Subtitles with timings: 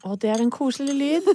[0.00, 1.26] Å, det er en koselig lyd.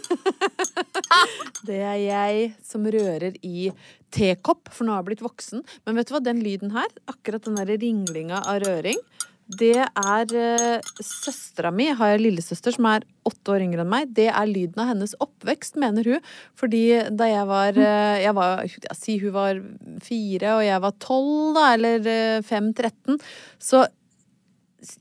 [1.68, 3.70] det er jeg som rører i
[4.16, 5.62] tekopp, for nå har jeg blitt voksen.
[5.86, 8.98] Men vet du hva, den lyden her, akkurat den der ringlinga av røring,
[9.46, 14.10] det er uh, søstera mi, har jeg lillesøster som er åtte år yngre enn meg.
[14.18, 16.32] Det er lyden av hennes oppvekst, mener hun.
[16.58, 16.82] Fordi
[17.14, 19.62] da jeg var, uh, jeg var jeg Si hun var
[20.02, 23.22] fire, og jeg var tolv, da, eller fem-tretten,
[23.62, 23.86] så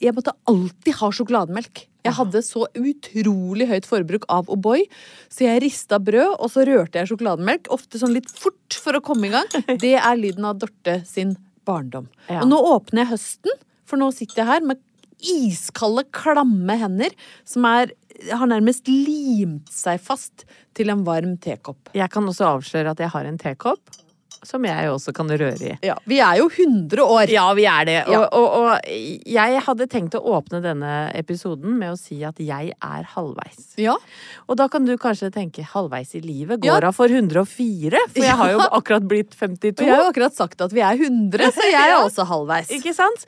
[0.01, 1.87] jeg måtte alltid ha sjokolademelk.
[2.05, 4.84] Jeg hadde så utrolig høyt forbruk av O'boy,
[5.33, 7.70] så jeg rista brød, og så rørte jeg sjokolademelk.
[7.72, 9.48] Ofte sånn litt fort for å komme i gang.
[9.84, 12.11] Det er lyden av Dorte sin barndom.
[12.29, 12.42] Ja.
[12.42, 13.56] Og nå åpner jeg høsten,
[13.89, 14.83] for nå sitter jeg her med
[15.24, 17.14] iskalde, klamme hender
[17.48, 17.95] som er,
[18.29, 20.45] har nærmest limt seg fast
[20.77, 21.92] til en varm tekopp.
[21.96, 24.04] Jeg kan også avsløre at jeg har en tekopp.
[24.44, 25.72] Som jeg også kan røre i.
[25.86, 27.30] Ja, Vi er jo 100 år!
[27.32, 27.96] Ja, vi er det.
[28.12, 28.20] Ja.
[28.27, 28.88] Og, og, og
[29.34, 33.72] jeg hadde tenkt å åpne denne episoden med å si at jeg er halvveis.
[33.80, 33.96] Ja.
[34.48, 36.74] Og da kan du kanskje tenke halvveis i livet Ja.
[36.77, 39.80] går av for 104, for jeg har jo akkurat blitt 52.
[39.80, 42.02] Og jeg har jo akkurat sagt at vi er 100, så jeg er Ja.
[42.05, 42.70] også halvveis.
[42.74, 43.24] Ikke sant?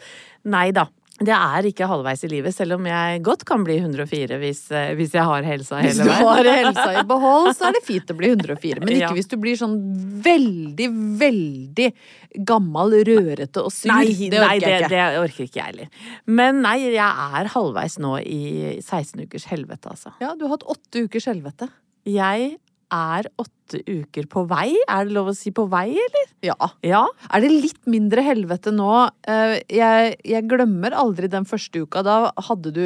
[0.46, 0.86] Nei da.
[1.16, 4.90] Det er ikke halvveis i livet, selv om jeg godt kan bli 104 hvis, eh,
[4.98, 6.10] hvis jeg har helsa hele veien.
[6.10, 8.82] Hvis du har helsa i behold, så er det fint å bli 104.
[8.84, 9.12] Men ikke Ja.
[9.16, 9.78] hvis du blir sånn
[10.26, 10.88] veldig,
[11.22, 11.88] veldig
[12.44, 13.88] gammel, rørete og sur.
[13.94, 14.92] Nei, det orker nei, det, jeg ikke.
[14.92, 15.88] det orker ikke jeg heller.
[16.42, 17.00] Men nei, jeg
[17.40, 18.42] er halvveis nå i
[18.84, 20.12] 16 ukers helvete, altså.
[20.20, 21.70] Ja, du har hatt åtte ukers helvete.
[22.06, 22.58] Jeg
[22.94, 24.70] er åtte uker på vei.
[24.88, 26.28] Er det lov å si på vei, eller?
[26.46, 26.54] Ja.
[26.86, 27.02] Ja.
[27.34, 29.08] Er det litt mindre helvete nå?
[29.26, 32.02] Eh, Jeg, jeg glemmer aldri den første uka.
[32.06, 32.84] Da hadde du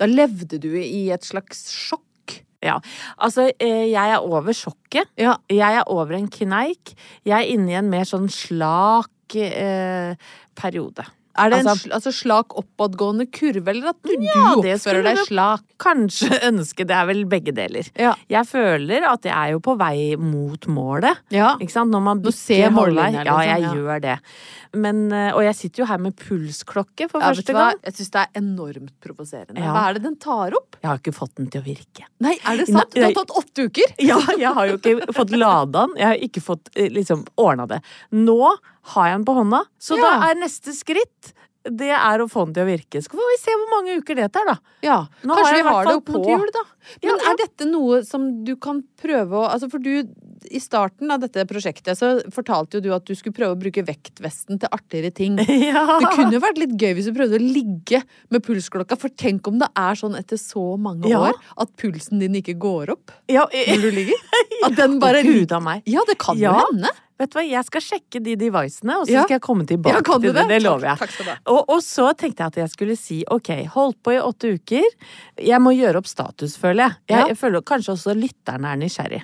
[0.00, 2.40] Da levde du i et slags sjokk.
[2.64, 2.78] ja.
[3.20, 5.10] Altså, eh, jeg er over sjokket.
[5.20, 5.36] Ja.
[5.52, 6.94] Jeg er over en kneik.
[7.24, 10.14] Jeg er inne i en mer sånn slak eh,
[10.56, 11.04] periode.
[11.36, 15.02] Er det en Altså- sl altså slak oppadgående kurve, eller at du, Ja, du oppfører
[15.02, 15.62] deg slak?
[15.78, 16.86] Kanskje ønske.
[16.86, 17.88] Det er vel begge deler.
[17.98, 18.14] Ja.
[18.30, 21.16] Jeg føler at jeg er jo på vei mot målet.
[21.34, 21.56] Ja.
[21.58, 21.90] Ikke sant?
[21.90, 23.72] Når man Du ser mållinja, Ja, liksom, jeg ja.
[23.74, 24.18] gjør det.
[24.74, 27.74] Men, eh, og jeg sitter jo her med pulsklokke for Ja, første gang.
[27.84, 29.58] Jeg syns det er enormt provoserende.
[29.62, 29.72] Ja.
[29.74, 30.76] Hva er det den tar opp?
[30.82, 32.06] Jeg har ikke fått den til å virke.
[32.20, 32.90] Nei, er det sant?
[32.94, 33.94] Du har tatt åtte uker?
[33.98, 35.96] Ja, jeg har jo ikke fått lada den.
[35.98, 37.82] Jeg har ikke fått eh, liksom ordna det.
[38.12, 38.54] Nå
[38.92, 40.02] har jeg den på hånda, så Ja.
[40.20, 41.32] da er neste skritt
[41.64, 43.00] det er å få den til å virke.
[43.00, 44.58] Så får vi se hvor mange uker det tar, da.
[44.84, 46.24] Ja, Nå Kanskje har vi har det mot på.
[46.28, 46.60] jul, da.
[47.00, 47.30] Men Ja, ja.
[47.32, 50.04] er dette noe som du kan prøve å Altså, for du
[50.52, 53.80] i starten av dette prosjektet så fortalte jo du at du skulle prøve å bruke
[53.82, 55.38] vektvesten til artigere ting.
[55.64, 55.86] Ja.
[56.04, 59.48] Det kunne jo vært litt gøy hvis du prøvde å ligge med pulsklokka, for tenk
[59.48, 61.30] om det er sånn etter så mange Ja.
[61.30, 64.20] år at pulsen din ikke går opp Ja, når du ligger.
[64.68, 65.82] At den bare Å, Gud a meg.
[65.86, 66.92] Ja, det kan jo hende.
[67.18, 69.22] Vet du hva, jeg skal sjekke de devicene, og så Ja.
[69.22, 70.48] skal jeg komme tilbake Ja, kan du til det.
[70.48, 70.98] Det lover jeg.
[70.98, 71.36] Takk- takk skal du ha.
[71.46, 74.82] Og, og så tenkte jeg at jeg skulle si ok, holdt på i åtte uker.
[75.38, 76.96] Jeg må gjøre opp status, føler jeg.
[77.08, 77.26] Jeg, Ja.
[77.28, 79.22] jeg føler kanskje også lytterne er nysgjerrig.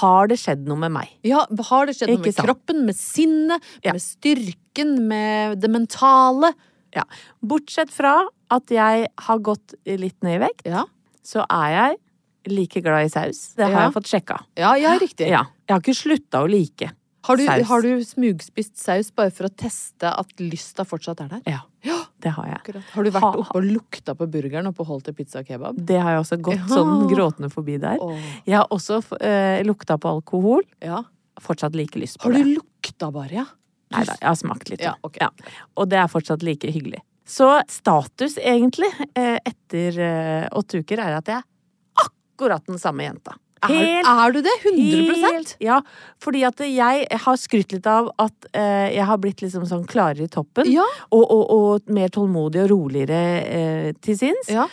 [0.00, 1.08] Har det skjedd noe med meg?
[1.22, 2.46] Ja, har det skjedd noe Ikke med sant?
[2.48, 6.54] kroppen, med sinnet, med styrken, med det mentale?
[6.96, 7.04] Ja.
[7.44, 10.84] Bortsett fra at jeg har gått litt ned i vekt, Ja,
[11.22, 11.98] så er jeg
[12.56, 13.54] like glad i saus.
[13.54, 14.40] Det har jeg fått sjekka.
[14.56, 15.28] ja, ja riktig.
[15.28, 15.44] Ja.
[15.68, 16.90] Jeg har ikke slutta å like
[17.28, 17.66] Har, du, saus.
[17.68, 21.42] har du smugspist saus bare for å teste at lysta fortsatt er der?
[21.84, 21.98] Ja.
[22.20, 22.56] det har jeg.
[22.62, 22.86] Akkurat.
[22.94, 25.76] Har du vært oppe og lukta på burgeren oppe og holdt til pizza og kebab?
[25.76, 26.66] Det har jeg også gått Ja.
[26.72, 27.98] sånn gråtende forbi der.
[28.00, 28.16] Åh.
[28.48, 30.64] Jeg har også eh, lukta på alkohol.
[30.80, 31.02] Ja.
[31.40, 32.44] Fortsatt like lyst på Har det.
[32.44, 33.44] du lukta bare, ja?
[33.90, 34.80] Nei da, jeg har smakt litt.
[34.84, 35.18] Ja, ok.
[35.76, 37.00] Og det er fortsatt like hyggelig.
[37.26, 43.04] Så status, egentlig, eh, etter eh, åtte uker, er at jeg er akkurat den samme
[43.06, 43.36] jenta.
[43.68, 44.54] Er, er du det?
[44.64, 45.80] 100 Helt, ja,
[46.22, 50.24] fordi at jeg har skrytt litt av at eh, jeg har blitt liksom sånn klarere
[50.24, 50.70] i toppen.
[50.70, 50.86] Ja.
[51.10, 54.48] Og, og, og mer tålmodig og roligere eh, til sinns.
[54.52, 54.68] Ja.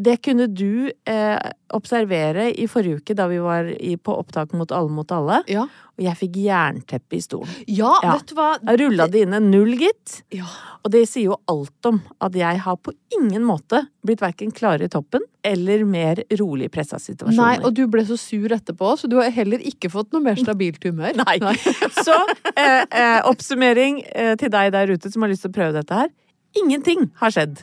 [0.00, 4.70] Det kunne du eh, observere i forrige uke da vi var i, på opptak mot
[4.72, 5.42] Alle mot alle.
[5.50, 5.66] Ja.
[5.98, 7.50] Og jeg fikk jernteppe i stolen.
[7.66, 8.14] Ja, Ja.
[8.16, 8.46] vet du hva?
[8.62, 10.22] Jeg rulla det inn en null, gitt.
[10.32, 10.46] Ja.
[10.86, 14.88] Og det sier jo alt om at jeg har på ingen måte blitt verken klarere
[14.88, 17.36] i toppen eller mer rolig i pressa situasjoner.
[17.36, 20.40] Nei, og du ble så sur etterpå, så du har heller ikke fått noe mer
[20.40, 21.12] stabilt humør.
[21.26, 21.36] Nei.
[22.06, 22.14] Så
[22.54, 26.00] eh, eh, oppsummering eh, til deg der ute som har lyst til å prøve dette
[26.04, 26.08] her.
[26.56, 27.60] Ingenting har skjedd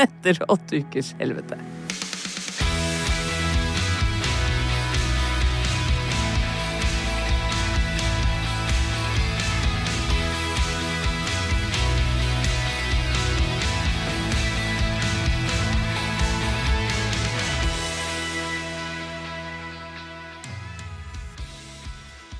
[0.00, 1.58] etter åtte ukers helvete.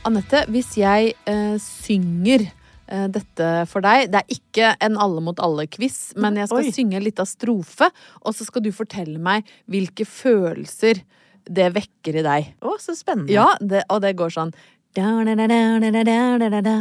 [0.08, 2.48] Anette, hvis jeg eh, synger
[2.90, 6.74] dette for deg Det er ikke en alle mot alle-quiz, men jeg skal Oi.
[6.74, 7.90] synge litt av strofe,
[8.24, 11.02] og så skal du fortelle meg hvilke følelser
[11.50, 12.50] det vekker i deg.
[12.62, 13.32] Å, så spennende.
[13.34, 14.52] Ja, det, og det går sånn
[14.98, 15.78] Da-da-da-da-da-da-da-da.
[15.86, 16.76] Da-da-da-da-da-da-da-da.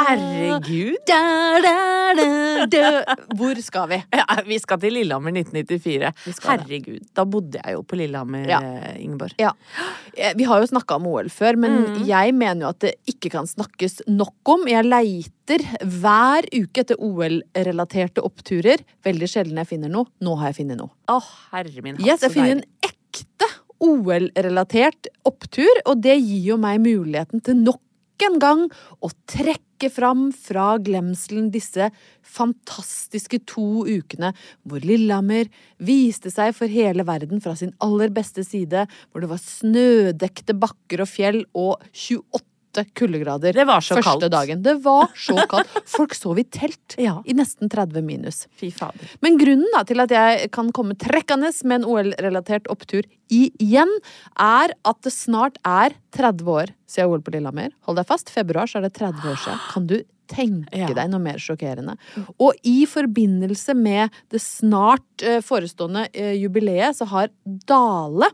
[0.00, 0.96] Herregud.
[3.38, 3.98] Hvor skal vi?
[4.12, 6.10] Ja, vi skal til Lillehammer 1994.
[6.26, 6.66] Vi skal det.
[6.66, 7.06] Herregud.
[7.16, 8.58] Da bodde jeg jo på Lillehammer, Ja.
[8.60, 9.32] eh, Ingeborg.
[9.38, 9.52] Ja.
[10.16, 13.30] Eh, Vi har jo snakka om OL før, men jeg mener jo at det ikke
[13.30, 14.66] kan snakkes nok om.
[14.68, 18.78] Jeg leiter hver uke etter OL-relaterte oppturer.
[19.04, 20.06] Veldig sjelden jeg finner noe.
[20.20, 20.90] Nå har jeg funnet noe.
[21.08, 21.20] Å,
[21.52, 23.46] herre min hatt, Yes, jeg finner en ekte
[23.80, 27.80] OL-relatert opptur, og det gir jo meg muligheten til nok
[28.26, 28.66] en gang
[29.00, 31.86] å trekke fram fra glemselen disse
[32.20, 34.34] fantastiske to ukene
[34.68, 35.48] hvor Lillehammer
[35.80, 41.06] viste seg for hele verden fra sin aller beste side, hvor det var snødekte bakker
[41.06, 42.49] og fjell og 28
[42.94, 44.30] kuldegrader Det var så første kaldt.
[44.32, 44.62] dagen.
[44.62, 45.68] Det var så kaldt.
[45.90, 47.22] Folk sov i telt Ja.
[47.26, 48.46] i nesten 30 minus.
[48.56, 49.08] Fy fader.
[49.22, 53.90] Men grunnen da, til at jeg kan komme trekkende med en OL-relatert opptur igjen,
[54.38, 57.70] er at det snart er 30 år siden OL på Lillehammer.
[57.86, 59.60] Hold deg fast, februar så er det 30 år siden.
[59.72, 60.00] Kan du
[60.30, 60.90] tenke Ja.
[60.94, 61.96] deg noe mer sjokkerende?
[62.38, 67.32] Og i forbindelse med det snart eh, forestående eh, jubileet, så har
[67.66, 68.30] Dale,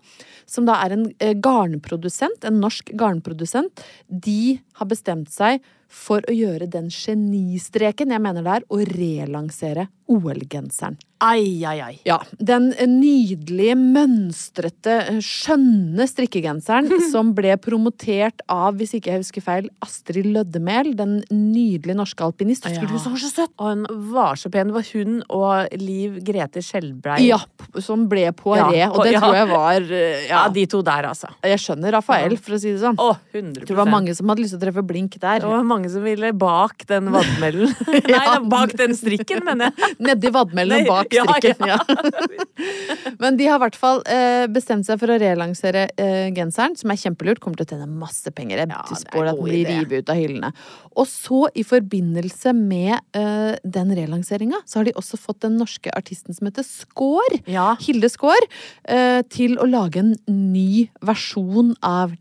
[0.47, 6.35] som da er en eh, garnprodusent, en norsk garnprodusent, de har bestemt seg for å
[6.35, 10.97] gjøre den genistreken jeg mener det er, å relansere OL-genseren.
[11.25, 11.95] Ai, ai, ai.
[12.05, 19.69] Ja, den nydelige, mønstrete, skjønne strikkegenseren som ble promotert av, hvis ikke jeg husker feil,
[19.83, 22.69] Astrid Løddemel, den nydelige norske alpinist.
[22.69, 23.01] Husker du Ja.
[23.01, 23.55] hun var så søt?
[23.59, 24.71] Og hun var så pen.
[24.71, 27.19] Det var hun og Liv Grete Skjelbrei.
[27.27, 27.41] Ja,
[27.83, 29.21] som ble Poiré, Ja, og det ja.
[29.25, 31.29] tror jeg var eh, Ja, Ja, de to der, altså.
[31.43, 32.97] jeg skjønner Rafael, for å si det sånn.
[33.01, 35.41] Å, 100 Jeg tror det var mange som hadde lyst til å treffe blink der.
[35.41, 37.69] Det var mange som ville bak den vadmellen.
[38.09, 38.39] Nei, Ja.
[38.41, 39.91] bak den strikken, mener jeg.
[40.07, 41.67] Nedi vadmellen og bak strikken.
[41.69, 41.77] ja.
[41.77, 43.13] Ja.
[43.21, 46.91] Men de har i hvert fall eh, bestemt seg for å relansere eh, genseren, som
[46.93, 47.41] er kjempelurt.
[47.43, 48.65] Kommer til å tjene masse penger.
[48.65, 50.53] Jeg spår at den blir revet ut av hyllene.
[50.97, 55.93] Og så, i forbindelse med eh, den relanseringa, så har de også fått den norske
[55.97, 57.41] artisten som heter Skår.
[57.85, 58.49] Hilde Skår,
[58.89, 62.15] eh, til å lage en ny versjon av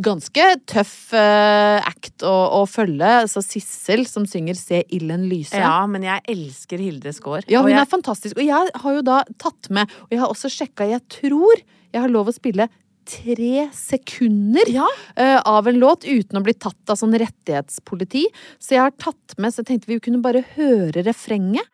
[0.00, 3.10] Ganske tøff uh, act å, å følge.
[3.28, 5.58] Så Sissel som synger 'Se ilden lyse'.
[5.58, 7.44] Ja, men jeg elsker Hilde Skaar.
[7.46, 8.38] Ja, hun jeg- er fantastisk.
[8.38, 11.60] Og jeg har jo da tatt med, og jeg har også sjekka, jeg tror
[11.92, 12.68] jeg har lov å spille
[13.04, 14.68] tre sekunder
[15.16, 18.24] eh, av en låt uten å bli tatt av sånn rettighetspoliti.
[18.62, 21.66] Så jeg har tatt med, så jeg tenkte vi kunne bare høre refrenget.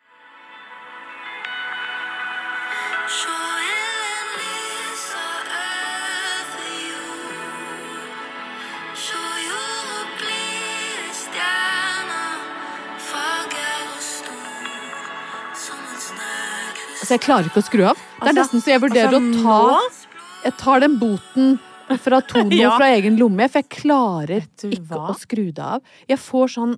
[3.09, 3.38] Så
[17.09, 17.95] Altså, jeg klarer ikke å skru av.
[17.97, 19.79] Det er Altså- nesten så jeg vurderer altså, å ta
[20.43, 21.59] Jeg tar den boten
[21.99, 22.77] fra Tono Ja.
[22.77, 25.81] fra egen lomme, for jeg klarer ikke å skru det av.
[26.07, 26.77] Jeg får sånn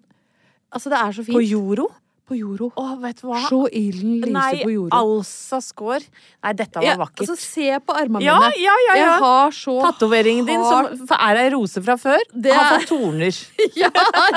[0.74, 1.36] Altså, det er så fint.
[1.36, 1.90] På Joro?
[2.32, 2.72] på jordo.
[2.80, 3.42] Å, vet du hva?
[3.44, 4.96] Se ilden lyse Nei, på jordo.
[4.96, 6.00] Alsa skår.
[6.42, 7.28] Nei, dette var Ja, vakkert.
[7.28, 8.54] altså, se på armene Ja, mine.
[8.56, 9.04] ja, ja, ja.
[9.04, 12.88] Jeg har så Tatoveringen din, hardt- som er ei rose fra før, Det har fått
[12.88, 13.36] torner.
[13.76, 13.90] Ja,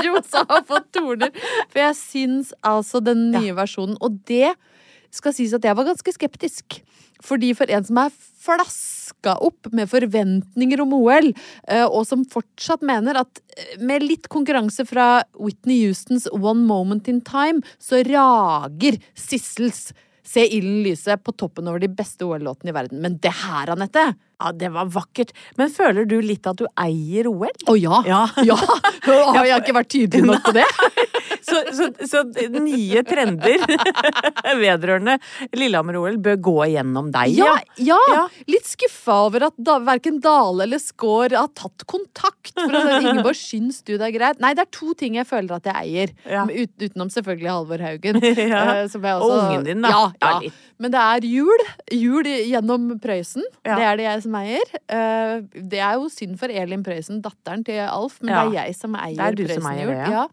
[0.03, 1.31] Rosa har fått torner.
[1.71, 4.57] For jeg syns altså den nye versjonen Og det
[5.15, 6.81] skal sies at jeg var ganske skeptisk.
[7.25, 11.31] Fordi for en som er flaska opp med forventninger om OL,
[11.69, 17.09] eh, og som fortsatt mener at eh, med litt konkurranse fra Whitney Houstons One Moment
[17.09, 19.93] in Time, så rager Sissels
[20.25, 23.03] Se ilden lyse på toppen over de beste OL-låtene i verden.
[23.05, 24.07] Men det her, Anette!
[24.41, 25.33] Ja, det var vakkert.
[25.57, 27.53] Men føler du litt at du eier OL?
[27.71, 28.01] Å ja!
[28.09, 28.23] Ja.
[28.51, 28.59] ja.
[29.07, 30.67] Har jeg ikke vært tydelig nok på det?
[31.45, 32.23] Så, så, så
[32.57, 33.61] nye trender
[34.63, 35.19] vedrørende
[35.55, 37.99] Lillehammer-OL bør gå gjennom deg, Ja, ja.
[38.15, 38.25] Ja.
[38.51, 42.53] Litt skuffa over at da, verken Dale eller Skaar har tatt kontakt.
[42.57, 44.41] For at Ingeborg, syns du det er greit?
[44.43, 46.15] Nei, det er to ting jeg føler at jeg eier.
[46.29, 46.45] Ja.
[46.49, 48.21] Ut, utenom selvfølgelig Halvor Haugen.
[48.25, 50.09] Eh, som jeg Og ungen din, da.
[50.23, 50.35] Ja.
[50.81, 51.67] Men det er jul.
[51.95, 53.45] Jul gjennom Prøysen.
[53.65, 54.73] Det er det jeg som eier.
[54.89, 55.41] Eh,
[55.73, 58.45] Det er jo synd for Elin Prøysen, datteren til Alf, men Ja.
[58.49, 60.27] det er jeg som eier Det er du som Prøysen eier det, ja.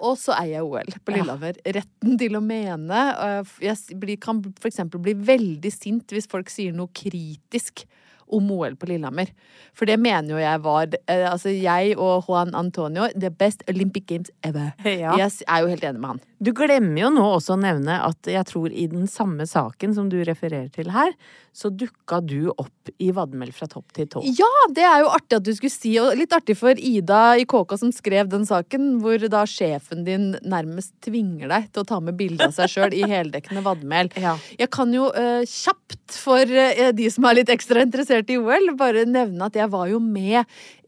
[0.00, 1.14] Og så eier jeg OL på.
[1.16, 1.54] Lillehammer.
[1.78, 3.00] Retten til å mene.
[3.16, 7.84] øh, Jeg kan for eksempel bli veldig sint hvis folk sier noe kritisk
[8.28, 9.32] om OL på Lillehammer.
[9.76, 14.06] For det mener jo jeg var eh, Altså, jeg og Juan Antonio, the best Olympic
[14.06, 14.72] Games ever.
[14.84, 15.16] Ja.
[15.18, 16.22] Jeg er jo helt enig med han.
[16.38, 20.10] Du glemmer jo nå også å nevne at jeg tror i den samme saken som
[20.12, 21.14] du refererer til her,
[21.56, 24.20] så dukka du opp i vadmel fra topp til tå.
[24.36, 27.46] Ja, det er jo artig at du skulle si, og litt artig for Ida i
[27.48, 32.02] KK som skrev den saken, hvor da sjefen din nærmest tvinger deg til å ta
[32.04, 34.12] med bilde av seg sjøl i heldekkende vadmel.
[34.20, 34.36] Ja.
[34.60, 38.72] Jeg kan jo uh, kjapt, for uh, de som er litt ekstra interessert i OL,
[38.78, 40.38] bare nevne at jeg var jo med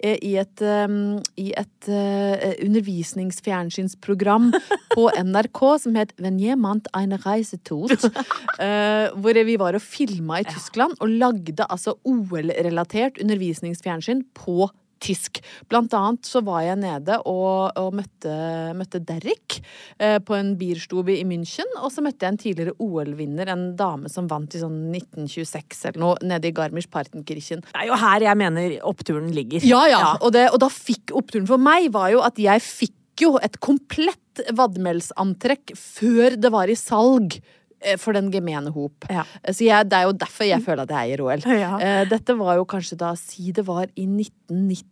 [0.03, 0.97] eh, i et, eh,
[1.37, 4.51] i et eh, undervisningsfjernsynsprogram
[4.97, 8.05] på NRK som het Wenn jemand eine Reise tut.
[8.65, 14.69] eh, hvor vi var og filma i Tyskland og lagde altså OL-relatert undervisningsfjernsyn på
[15.03, 15.41] tysk.
[15.71, 18.35] Blant annet så var jeg nede og, og møtte,
[18.79, 19.59] møtte Derrick
[19.99, 21.69] eh, på en bierstube i München.
[21.83, 26.05] Og så møtte jeg en tidligere OL-vinner, en dame som vant i sånn 1926 eller
[26.05, 27.65] noe, nede i Garmisch-Partenkirchen.
[27.71, 29.65] Det er jo her jeg mener oppturen ligger.
[29.67, 30.05] Ja, ja.
[30.21, 33.59] Og, det, og da fikk oppturen for meg var jo at jeg fikk jo et
[33.63, 37.39] komplett vadmelsantrekk før det var i salg.
[37.81, 39.09] Eh, For den gemene hop.
[39.13, 39.25] Ja.
[39.49, 41.49] Så jeg, det er jo derfor jeg føler at jeg eier OL.
[41.65, 41.73] Ja.
[41.83, 44.87] Eh, Dette var jo kanskje da, si det var i 1991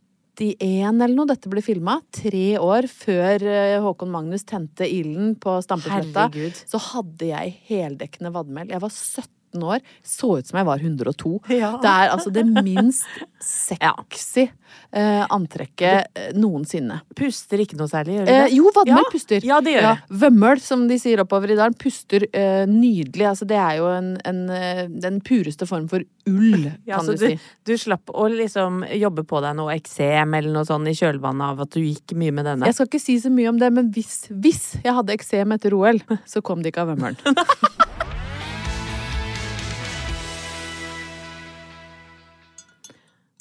[1.00, 1.98] eller noe dette ble filma.
[2.12, 6.28] Tre år før eh, Håkon Magnus tente ilden på Stampesletta.
[6.68, 8.68] Så hadde jeg heldekkende vadmel.
[8.74, 9.32] Jeg var 17
[9.64, 9.80] år.
[10.04, 11.40] Så ut som jeg var 102.
[11.54, 11.72] Ja.
[11.82, 13.06] Det er altså det minst
[13.40, 14.48] sexy
[14.92, 17.00] eh, antrekket eh, noensinne.
[17.16, 18.34] Puster ikke noe særlig, gjør det?
[18.36, 18.56] Eh, det?
[18.58, 19.10] jo, vadmel Ja.
[19.12, 19.46] puster.
[19.46, 20.18] Ja, det gjør det.
[20.22, 23.26] Vømmøl, som de sier oppover i dalen, puster eh, nydelig.
[23.30, 27.22] Altså, det er jo en, en, eh, den pureste form for ull, kan du, du,
[27.22, 27.36] si.
[27.68, 31.60] du slapp å liksom jobbe på deg noe eksem eller noe sånt i kjølvannet av
[31.66, 32.66] at du gikk mye med denne?
[32.66, 35.76] Jeg skal ikke si så mye om det, men hvis, hvis jeg hadde eksem etter
[35.76, 37.20] OL, så kom det ikke av vømmølen.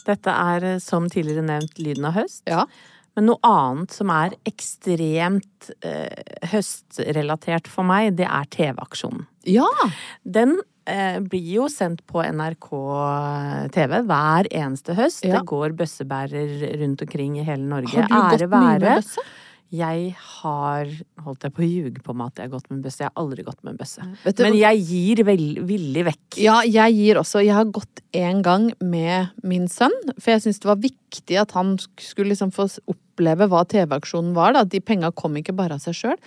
[0.05, 2.43] Dette er eh, som tidligere nevnt lyden av høst.
[2.49, 2.65] Ja.
[3.15, 9.27] Men noe annet som er ekstremt eh, høstrelatert for meg, det er TV-aksjonen.
[9.47, 9.69] ja.
[10.23, 10.57] Den
[10.89, 12.69] eh, blir jo sendt på NRK
[13.73, 15.23] TV hver eneste høst.
[15.23, 15.39] Ja.
[15.39, 18.03] Det går bøssebærer rundt omkring i hele Norge.
[18.03, 19.25] Har du gått mye med bøsse?
[19.75, 20.89] Jeg har
[21.25, 23.01] holdt jeg på å ljuge på meg at jeg har gått med en bøsse.
[23.03, 24.07] Jeg har aldri gått med en bøsse.
[24.25, 26.39] Du Men jeg gir villig vekk.
[26.41, 27.43] Ja, jeg gir også.
[27.43, 31.55] Jeg har gått en gang med min sønn, for jeg syns det var viktig at
[31.57, 32.69] han skulle liksom få
[33.15, 34.53] oppleve hva TV-aksjonen var.
[34.55, 34.65] Da.
[34.67, 36.19] De penga kom ikke bare av seg sjøl.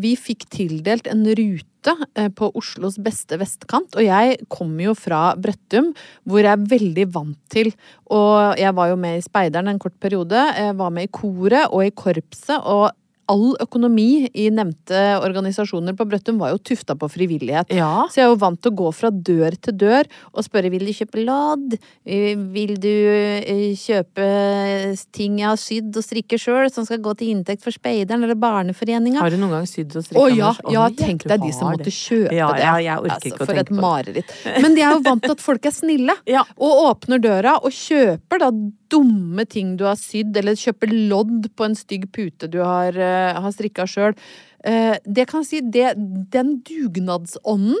[0.00, 5.22] Vi fikk tildelt en rute eh, på Oslos beste vestkant, og jeg kommer jo fra
[5.40, 5.94] Brøttum,
[6.28, 7.72] hvor jeg er veldig vant til
[8.12, 10.36] Og jeg var jo med i Speideren en kort periode.
[10.36, 12.58] Jeg var med i koret og i korpset.
[12.60, 12.90] og
[13.30, 17.70] All økonomi i nevnte organisasjoner på Brøttum var jo tufta på frivillighet.
[17.76, 18.06] Ja.
[18.10, 20.82] Så jeg er jo vant til å gå fra dør til dør og spørre vil
[20.88, 21.76] du kjøpe lodd.
[22.04, 24.26] Eh, Vil du eh, kjøpe
[25.14, 28.38] ting jeg har sydd og strikker sjøl, som skal gå til inntekt for Speideren eller
[28.40, 29.20] Barneforeninga?
[29.22, 31.94] Har du noen gang sydd og Å ja, ja, tenk deg de som måtte det.
[31.96, 32.64] kjøpe Ja, det.
[32.66, 34.34] ja, jeg orker Altså, for et mareritt.
[34.64, 36.16] Men de er jo vant til at folk er snille,
[36.64, 38.50] og åpner døra og kjøper da
[38.90, 43.19] dumme ting du har sydd, eller kjøper lodd på en stygg pute du har, uh,
[43.44, 44.16] har strikka sjøl.
[45.08, 45.94] det kan jeg si, det,
[46.34, 47.78] den dugnadsånden,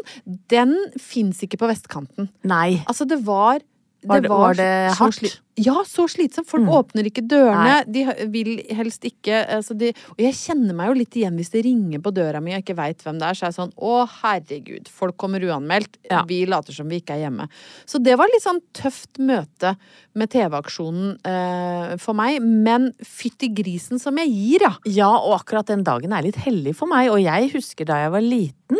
[0.48, 2.30] den fins ikke på vestkanten.
[2.48, 2.78] Nei.
[2.88, 3.60] Altså, det var
[4.08, 5.40] Var det- var det hardt?
[5.60, 6.48] Ja, så slitsomt.
[6.50, 6.72] Folk Mm.
[6.78, 7.84] åpner ikke dørene.
[7.90, 11.64] De vil helst ikke altså de, Og jeg kjenner meg jo litt igjen hvis det
[11.66, 13.38] ringer på døra mi og jeg ikke veit hvem det er.
[13.38, 15.98] Så er jeg sånn å herregud, folk kommer uanmeldt.
[16.10, 16.22] Ja.
[16.28, 17.48] Vi later som vi ikke er hjemme.
[17.86, 19.76] Så det var litt sånn tøft møte
[20.14, 22.40] med TV-aksjonen eh, for meg.
[22.42, 24.74] Men fytti grisen som jeg gir, ja.
[24.86, 28.14] Ja, og akkurat den dagen er litt hellig for meg, og jeg husker da jeg
[28.14, 28.78] var liten.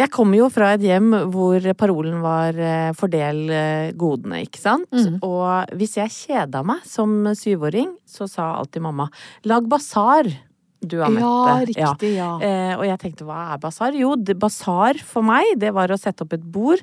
[0.00, 4.88] Jeg kommer jo fra et hjem hvor parolen var eh, 'fordel eh, godene', ikke sant?
[4.90, 5.18] Mm.
[5.22, 9.08] Og hvis jeg kjeda meg som syvåring, så sa alltid mamma
[9.44, 10.30] 'lag basar',
[10.80, 11.20] du Anette.
[11.20, 12.30] Ja, riktig, ja.
[12.40, 13.92] Eh, og jeg tenkte hva er basar?
[13.92, 16.80] Jo, basar for meg, det var å sette opp et bord,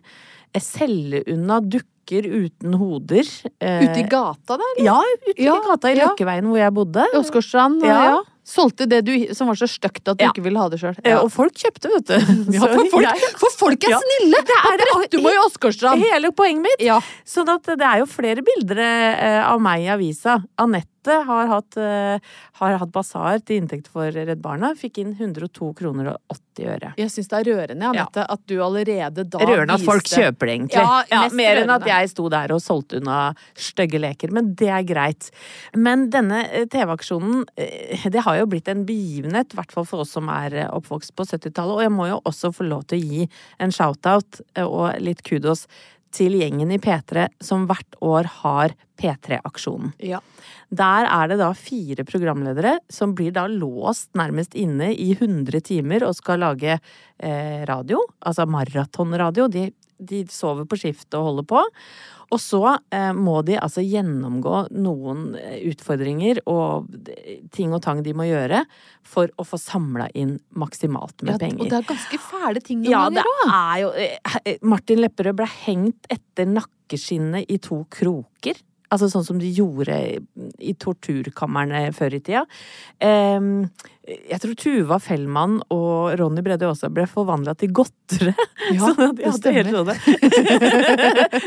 [0.53, 3.23] eh, selge unna dukker uten hoder.
[3.59, 4.83] eh, Ute i gata der?
[4.83, 5.95] Ja, ute Ja, i gata i.
[5.95, 7.05] Løkkeveien hvor jeg bodde.
[7.13, 7.83] I Åsgårdstrand?
[7.83, 8.03] Ja.
[8.05, 8.17] Ja.
[8.47, 10.31] Solgte det du, som var så stygt at du Ja.
[10.31, 10.95] ikke ville ha det sjøl.
[11.03, 11.19] Ja.
[11.19, 12.13] Og folk kjøpte, vet du.
[12.55, 14.39] Ja, for folk, jeg- for folk er snille!
[14.47, 15.11] Det er det.
[15.11, 15.99] du må i Åsgårdstrand.
[15.99, 16.79] Hele poenget mitt.
[16.87, 17.01] Ja.
[17.25, 20.41] Sånn at det er jo flere bilder eh, av meg i avisa.
[20.57, 22.19] Anette har hatt, eh,
[22.59, 24.73] har hatt basar til inntekt for Redd Barna.
[24.75, 26.93] Fikk inn 102 kroner og 80 øre.
[26.97, 30.55] Jeg syns det er rørende, Anette, at du allerede da Rørende at folk kjøper det,
[30.55, 30.87] egentlig.
[31.11, 31.87] Ja, mer enn at rørende.
[32.03, 34.33] Jeg sto der og solgte unna stygge leker.
[34.35, 35.29] Men det er greit.
[35.75, 40.05] Men denne eh, TV-aksjonen, eh, det har jo blitt en begivenhet, i hvert fall for
[40.05, 41.75] oss som er eh, oppvokst på 70-tallet.
[41.77, 43.29] Og jeg må jo også få lov til å gi
[43.63, 45.67] en shout-out og litt kudos
[46.13, 49.93] til gjengen i P3 som hvert år har P3-aksjonen.
[50.01, 50.21] Ja.
[50.73, 56.07] Der er det da fire programledere som blir da låst nærmest inne i 100 timer
[56.07, 59.47] og skal lage eh, radio, altså maratonradio.
[59.53, 59.67] De,
[59.99, 61.61] de sover på skift og holder på.
[62.27, 62.59] Og så
[62.91, 68.25] eh, må de altså gjennomgå noen eh, utfordringer og eh, ting og tang de må
[68.27, 68.65] gjøre
[69.07, 71.61] for å få samla inn maksimalt med Ja, penger.
[71.63, 73.53] og det er ganske fæle ting noen Ja, det ganger òg.
[73.55, 73.91] er jo
[74.51, 78.59] eh, Martin Lepperød ble hengt etter nakkeskinnet i to kroker.
[78.93, 79.95] Altså sånn som de gjorde
[80.63, 82.45] i torturkamrene før i tida.
[83.03, 83.65] Ehm,
[84.07, 88.31] jeg tror Tuva Fellmann og Ronny Brede også ble forvandla til godtere.
[88.71, 89.93] Ja, sånn at de hadde helt sånne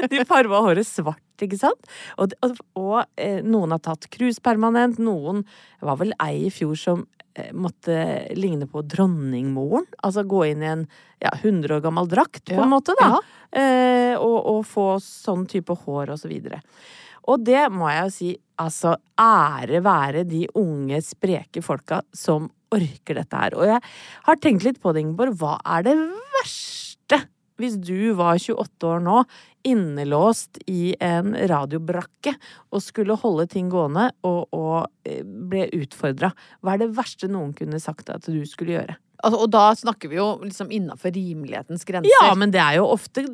[0.12, 1.88] De farva håret svart, ikke sant?
[2.20, 5.00] Og, og, og eh, noen har tatt krus permanent.
[5.02, 5.42] Noen
[5.84, 7.02] var vel ei i fjor som
[7.36, 7.96] eh, måtte
[8.36, 9.88] ligne på dronningmoren.
[10.04, 10.86] Altså gå inn i en
[11.20, 13.10] ja, 100 år gammel drakt, på Ja, en måte, da.
[13.16, 13.20] ja.
[13.60, 16.60] Eh, og, og få sånn type hår og så videre.
[17.28, 18.30] Og det må jeg jo si,
[18.60, 23.56] altså ære være de unge, spreke folka som orker dette her.
[23.58, 23.82] Og jeg
[24.28, 25.36] har tenkt litt på det, Ingeborg.
[25.40, 25.96] Hva er det
[26.38, 27.24] verste
[27.60, 29.18] hvis du var 28 år nå,
[29.68, 32.32] innelåst i en radiobrakke
[32.72, 36.32] og skulle holde ting gående og, og eh, ble utfordra?
[36.64, 38.96] Hva er det verste noen kunne sagt at du skulle gjøre?
[39.22, 42.10] Altså, og da snakker vi jo liksom innafor rimelighetens grenser.
[42.22, 43.24] Ja, men det er jo ofte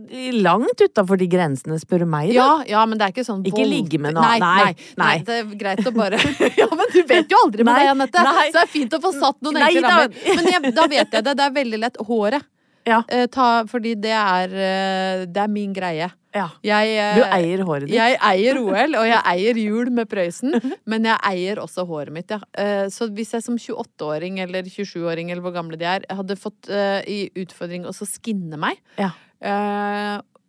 [0.42, 2.32] langt utafor de grensene, spør du meg.
[2.32, 2.34] da.
[2.34, 4.74] Ja, ja, men det er ikke sånn Ikke vold- ligge med noe- Nei, nei, nei,
[4.98, 5.18] nei.
[5.28, 6.18] Det er greit å bare
[6.60, 8.26] Ja, men du vet jo aldri med Nei, deg, Anette.
[8.50, 10.20] Så det er fint å få satt noen enkle rammer.
[10.36, 11.36] Men jeg, da vet jeg det.
[11.36, 11.96] Det er veldig lett.
[12.06, 12.42] Håret.
[12.86, 13.00] Ja.
[13.10, 16.10] Eh, ta, fordi det er, eh, det er min greie.
[16.36, 16.46] Ja.
[16.62, 17.94] Jeg, eh, Du eier håret ditt.
[17.96, 20.52] Jeg eier OL, og jeg eier jul med Prøysen,
[20.90, 22.38] men jeg eier også håret mitt, ja.
[22.54, 26.68] Eh, Så hvis jeg som 28-åring eller 27-åring eller hvor gamle de er, hadde fått
[26.70, 29.10] eh, i utfordring å skinne meg, Ja.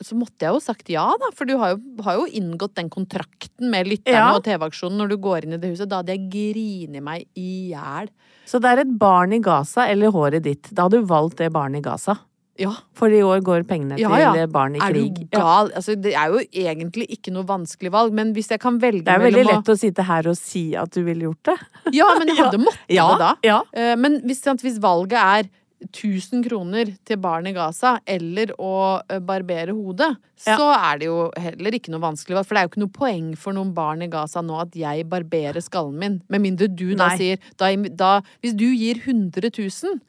[0.03, 1.31] Så måtte jeg jo sagt ja, da.
[1.33, 4.35] For du har jo, har jo inngått den kontrakten med lytterne Ja.
[4.35, 5.89] og TV-aksjonen når du går inn i det huset.
[5.89, 8.09] Da hadde jeg grinet meg i hjel.
[8.45, 10.69] Så det er et barn i Gaza eller håret ditt.
[10.73, 12.17] Da hadde du valgt det barnet i Gaza.
[12.57, 12.71] Ja.
[12.97, 14.45] For i år går pengene Ja, til ja.
[14.49, 15.13] barn i Er krig.
[15.13, 15.41] du Ja.
[15.43, 15.71] gal?
[15.77, 19.13] Altså, det er jo egentlig ikke noe vanskelig valg, men hvis jeg kan velge Det
[19.13, 21.57] er veldig lett å- å sitte her og si at du ville gjort det.
[21.93, 23.61] Ja, men jeg hadde måttet det da.
[23.73, 25.49] Eh, Men hvis, sant, hvis valget er
[25.85, 28.71] 1000 kroner til barn i Gaza eller å
[29.09, 30.55] eh, barbere hodet, Ja.
[30.57, 32.43] så er det jo heller ikke noe vanskelig.
[32.45, 35.05] For det er jo ikke noe poeng for noen barn i Gaza nå at jeg
[35.09, 36.21] barberer skallen min.
[36.29, 37.17] Med mindre du da Nei.
[37.17, 39.99] sier da, da, Hvis du gir 100 000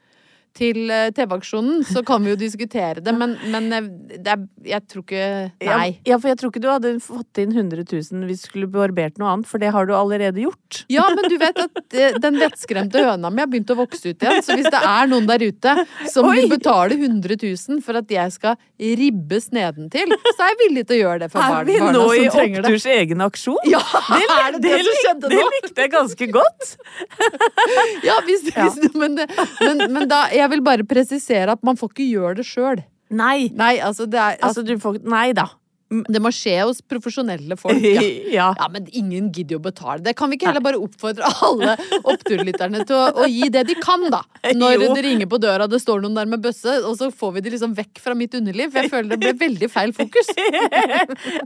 [0.57, 3.85] til eh, TV-aksjonen, så kan vi jo diskutere det, men, men eh,
[4.17, 4.41] det er,
[4.73, 5.25] jeg tror ikke
[5.69, 5.89] Nei.
[6.07, 9.19] Ja, for jeg tror ikke du hadde fått inn 100 000 hvis du skulle barbert
[9.21, 10.81] noe annet, for det har du allerede gjort.
[10.91, 14.25] Ja, men du vet at eh, den vettskremte høna mi har begynt å vokse ut
[14.25, 14.41] igjen.
[14.45, 15.75] Så hvis det er noen der ute
[16.11, 16.35] som Oi!
[16.41, 20.97] vil betale 100 000 for at jeg skal ribbes nedentil, så er jeg villig til
[20.97, 22.73] å gjøre det for Er barn, vi barna nå som i trenger det.
[22.73, 23.61] Oppturs egen aksjon?
[23.69, 26.69] Ja, Det, er det det, som lik- skjedde det likte jeg ganske godt.
[28.03, 29.17] Ja, hvis, hvis, men,
[29.61, 32.83] men, men da, jeg vil bare presisere at man får ikke gjøre det sjøl.
[33.09, 33.49] Nei.
[33.57, 35.47] Nei, altså det er Altså, du får Nei da.
[35.89, 37.81] Det må skje hos profesjonelle folk.
[37.81, 38.03] Ja.
[38.29, 38.51] Ja.
[38.55, 40.13] ja, men ingen gidder jo betale det.
[40.17, 41.73] Kan vi ikke heller bare oppfordre alle
[42.07, 44.19] oppturlytterne til å, å gi det de kan, da?
[44.59, 44.89] Når Jo.
[44.93, 47.53] det ringer på døra, det står noen der med bøsse, og så får vi de
[47.55, 48.69] liksom vekk fra mitt underliv.
[48.71, 50.29] For jeg føler det ble veldig feil fokus.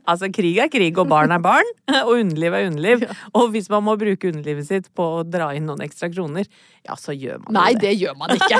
[0.03, 1.69] Altså, krig er krig, og barn er barn,
[2.03, 3.05] og underliv er underliv.
[3.37, 6.47] Og hvis man må bruke underlivet sitt på å dra inn noen ekstra kroner,
[6.83, 7.79] ja, så gjør man Nei, det.
[7.79, 8.59] Nei, det gjør man ikke.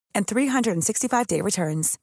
[0.15, 1.97] and 365-day returns.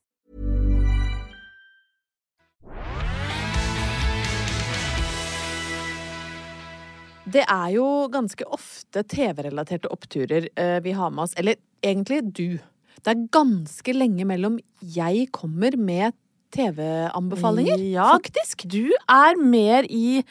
[7.29, 11.35] Det er jo ganske ofte TV-relaterte oppturer eh, vi har med oss.
[11.37, 12.59] Eller egentlig du.
[13.05, 16.17] Det er ganske lenge mellom jeg kommer med
[16.55, 18.65] TV-anbefalinger, Ja, faktisk.
[18.69, 20.23] Du er mer i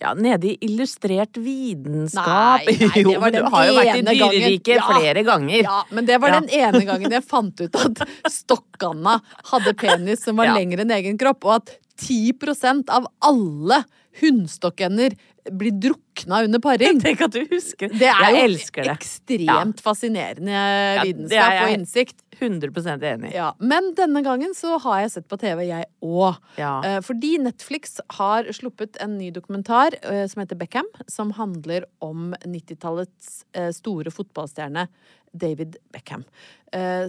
[0.00, 2.64] ja, nede i illustrert vitenskap.
[2.64, 4.86] Nei, nei, det var men du den har jo vært i dyreriket Ja.
[4.88, 5.62] flere ganger.
[5.62, 6.40] Ja, men det var Ja.
[6.40, 8.00] den ene gangen jeg fant ut at
[8.32, 9.20] Stokkanna
[9.52, 10.54] hadde penis som var Ja.
[10.56, 13.84] lengre enn egen kropp, og at 10% av alle
[14.22, 15.12] hunnstokkender
[15.52, 17.00] blir drukna under paring.
[17.04, 17.88] Tenk at du husker.
[17.92, 18.96] Det er jeg jo det.
[18.96, 22.18] ekstremt fascinerende det er vitenskap og innsikt.
[22.40, 23.32] 100% enig.
[23.34, 26.40] Ja, men denne gangen så har jeg sett på TV, jeg òg.
[26.60, 26.72] Ja.
[26.86, 32.34] Eh, Fordi Netflix har sluppet en ny dokumentar eh, som heter Beckham, som handler om
[32.44, 34.88] 90-tallets eh, store fotballstjerne
[35.30, 36.24] David Beckham.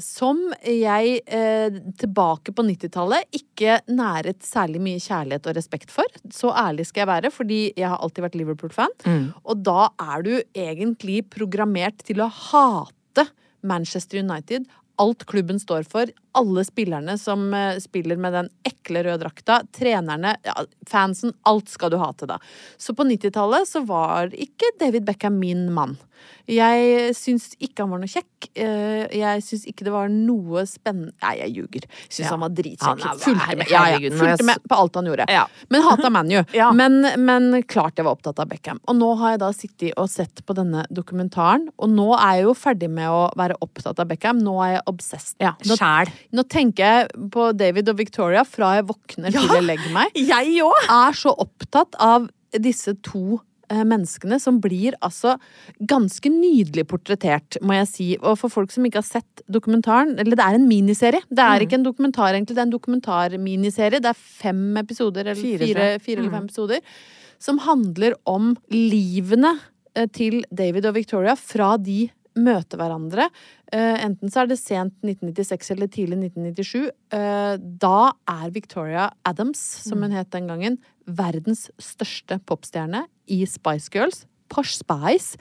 [0.01, 1.19] Som jeg
[2.01, 6.05] tilbake på 90-tallet ikke næret særlig mye kjærlighet og respekt for.
[6.33, 8.93] Så ærlig skal jeg være, fordi jeg har alltid vært Liverpool-fan.
[9.41, 13.27] Og da er du egentlig programmert til å hate
[13.61, 14.65] Manchester United.
[15.01, 20.35] Alt klubben står for, alle spillerne som eh, spiller med den ekle røde drakta, trenerne,
[20.89, 22.37] fansen, alt skal du hate da.
[22.77, 25.97] Så på 90-tallet så var ikke David Beckham min mann.
[26.51, 28.47] Jeg syns ikke han var noe kjekk.
[28.55, 31.85] eh, Jeg syns ikke det var noe spennende Nei, jeg ljuger.
[32.09, 32.29] Syns Ja.
[32.33, 33.03] han var dritkjekk.
[33.21, 35.27] Fulgte med, ja, ja, fulgte med på alt han gjorde.
[35.69, 36.43] Men hata ManU.
[36.53, 36.71] Ja.
[36.75, 38.79] Men, men klart jeg var opptatt av Beckham.
[38.87, 42.43] Og nå har jeg da sittet og sett på denne dokumentaren, og nå er jeg
[42.49, 44.41] jo ferdig med å være opptatt av Beckham.
[44.43, 45.35] Nå er jeg obsessed.
[45.41, 45.77] Ja, nå,
[46.33, 50.11] nå tenker jeg på David og Victoria fra jeg våkner til jeg legger meg.
[50.31, 50.89] Jeg òg!
[50.91, 52.27] Er så opptatt av
[52.59, 53.39] disse to
[53.71, 55.37] menneskene som blir altså
[55.89, 58.07] ganske nydelig portrettert, må jeg si.
[58.19, 61.23] Og for folk som ikke har sett dokumentaren Eller det er en miniserie.
[61.29, 62.55] Det er ikke en dokumentar, egentlig.
[62.57, 64.03] Det er en dokumentarminiserie.
[64.03, 66.95] Det er fem episoder, eller Fire, fire, fire, eller fem episoder,
[67.41, 69.55] som handler om livene
[69.95, 72.05] eh, til David og Victoria fra de
[72.39, 73.27] møter hverandre.
[73.71, 76.89] Eh, enten så er det sent 1996 eller tidlig 1997.
[77.17, 83.91] Eh, da er Victoria Adams, som hun het den gangen, verdens største popstjerne i Spice
[83.93, 84.25] Girls.
[84.51, 85.39] Posh Spice.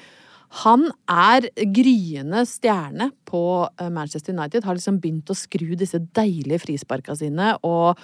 [0.64, 3.42] Han er gryende stjerne på
[3.78, 4.64] eh, Manchester United.
[4.66, 8.00] Har liksom begynt å skru disse deilige frisparka sine og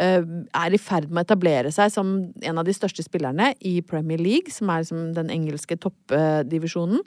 [0.00, 3.80] eh, er i ferd med å etablere seg som en av de største spillerne i
[3.84, 7.04] Premier League, som er liksom den engelske toppdivisjonen.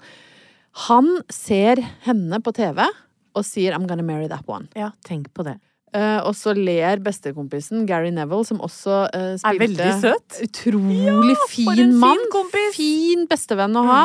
[0.90, 2.86] Han ser henne på TV
[3.34, 4.70] og sier 'I'm gonna marry that one'.
[4.78, 5.58] Ja, tenk på det.
[5.94, 10.38] Eh, og så ler bestekompisen Gary Neville, som også uh, spilte veldig søt.
[10.48, 12.24] Utrolig Ja, fin mann.
[12.34, 12.72] kompis.
[12.74, 12.78] Mm.
[12.78, 14.00] Fin bestevenn å ha.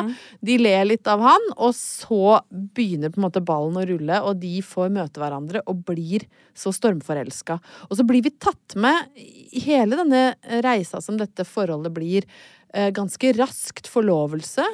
[0.45, 4.43] De ler litt av han, og så begynner på en måte ballen å rulle, og
[4.43, 6.27] de får møte hverandre og blir
[6.59, 7.57] så stormforelska.
[7.89, 12.29] Og så blir vi tatt med i hele denne reisa som dette forholdet blir.
[12.77, 14.67] Uh, ganske raskt forlovelse.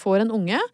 [0.00, 0.64] Får en unge.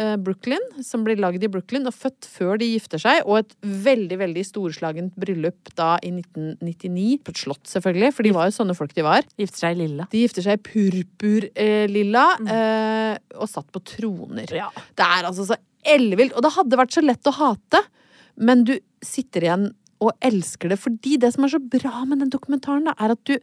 [0.00, 3.54] Eh, Brooklyn, som blir lagd i Brooklyn og født før de gifter seg, og et
[3.62, 7.20] veldig veldig storslagent bryllup da i 1999.
[7.24, 9.28] På et slott, selvfølgelig, for de var jo sånne folk de var.
[9.40, 10.08] Gifter seg i lilla.
[10.12, 12.26] De gifter seg i purpurlilla
[12.56, 14.50] eh, og satt på troner.
[14.54, 14.70] Ja.
[14.94, 15.60] Det er altså så
[15.94, 16.34] ellevilt.
[16.36, 17.84] Og det hadde vært så lett å hate,
[18.40, 19.70] men du sitter igjen
[20.04, 23.22] og elsker det fordi det som er så bra med den dokumentaren, da, er at
[23.28, 23.36] du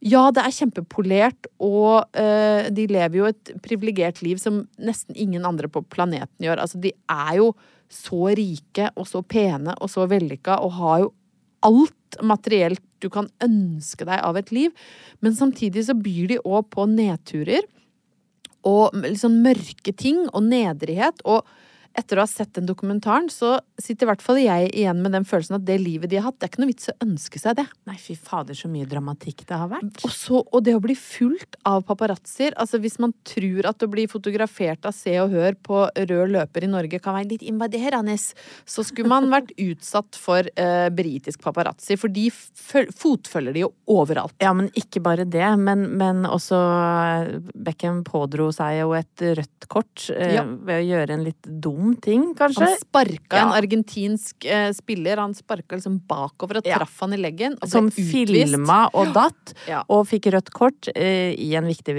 [0.00, 5.44] ja, det er kjempepolert, og uh, de lever jo et privilegert liv som nesten ingen
[5.44, 6.62] andre på planeten gjør.
[6.64, 7.50] Altså, de er jo
[7.90, 11.10] så rike og så pene og så vellykka og har jo
[11.66, 14.72] alt materielt du kan ønske deg av et liv.
[15.20, 17.66] Men samtidig så byr de òg på nedturer
[18.68, 21.20] og liksom mørke ting og nedrighet.
[21.28, 21.44] Og
[21.98, 25.24] etter å ha sett den dokumentaren, så sitter i hvert fall jeg igjen med den
[25.26, 27.56] følelsen at det livet de har hatt, det er ikke noe vits å ønske seg
[27.58, 27.64] det.
[27.90, 29.98] Nei, fy fader, så mye dramatikk det har vært.
[30.06, 33.88] Og, så, og det å bli fulgt av paparazzoer Altså hvis man tror at å
[33.90, 38.14] bli fotografert av Se og Hør på rød løper i Norge kan være litt invaderende,
[38.18, 41.96] så skulle man vært utsatt for eh, britisk paparazzi.
[42.00, 44.36] For de fotfølger de jo overalt.
[44.42, 47.32] Ja, men ikke bare det, men, men også eh,
[47.66, 50.44] Beckham pådro seg jo et rødt kort eh, Ja.
[50.46, 52.66] ved å gjøre en litt dum ting, kanskje.
[52.66, 53.42] Han sparka Ja.
[53.46, 55.16] en argentinsk eh, spiller.
[55.22, 56.78] Han sparka liksom bakover og Ja.
[56.78, 57.56] traff han i leggen.
[57.62, 58.12] Og Som utvist.
[58.12, 59.82] filma og datt, Ja.
[59.88, 61.94] og fikk rødt kort eh, i en viktig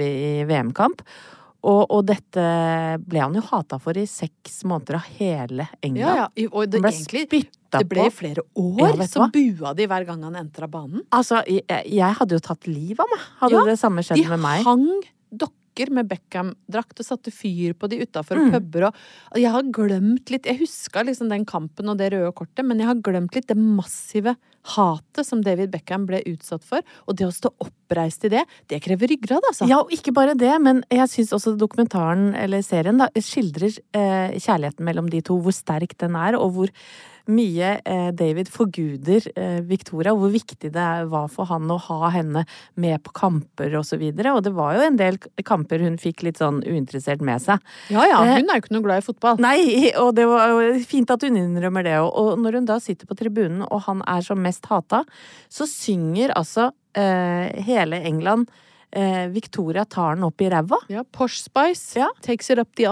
[0.46, 1.02] VM-kamp.
[1.64, 2.42] Og, og dette
[3.06, 6.16] ble han jo hata for i seks måneder av hele England.
[6.18, 6.48] Ja, ja.
[6.50, 9.28] Og det, Han ble egentlig, det ble i flere år, ja, så hva?
[9.30, 11.04] bua de hver gang han entra banen.
[11.14, 13.20] Altså, jeg, jeg hadde jo tatt livet av meg.
[13.44, 14.64] Hadde Ja, det samme skjedd De med meg.
[14.66, 14.88] hang
[15.72, 18.52] dokker med Beckham-drakt og satte fyr på de utafor Mm.
[18.52, 18.92] puber.
[19.32, 22.78] Og jeg har glemt litt Jeg huska liksom den kampen og det røde kortet, men
[22.78, 26.80] jeg har glemt litt det massive hatet som David Beckham ble utsatt for.
[27.08, 29.66] Og det å stå oppreist i det, det krever ryggrad, altså.
[29.68, 34.38] Ja, og ikke bare det, men jeg syns også dokumentaren, eller serien, da, skildrer eh,
[34.38, 36.68] kjærligheten mellom de to, hvor sterk den er, og hvor
[37.30, 42.10] mye eh, David forguder eh, Victoria, og hvor viktig det var for han å ha
[42.14, 44.34] henne med på kamper og så videre.
[44.36, 47.62] Og det var jo en del kamper hun fikk litt sånn uinteressert med seg.
[47.92, 49.40] Ja ja, Eh, hun er jo ikke noe glad i fotball.
[49.42, 49.60] Nei,
[50.02, 50.58] og det var
[50.88, 51.96] fint at hun innrømmer det.
[52.02, 55.02] Og, når hun da sitter på tribunen, og han er som mest hata,
[55.52, 58.50] så synger altså eh, hele England
[58.92, 60.78] eh, Victoria tar den opp i ræva.
[60.92, 61.98] Ja, Posh Spice.
[61.98, 62.10] Ja.
[62.24, 62.86] Takes it up the